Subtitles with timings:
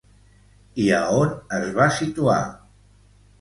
[0.85, 2.39] I a on es va situar?